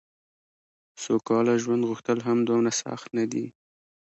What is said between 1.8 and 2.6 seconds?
غوښتل هم